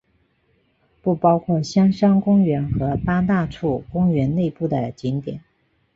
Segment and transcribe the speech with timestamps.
[1.03, 5.41] 不包括香山公园和八大处公园内部的景点。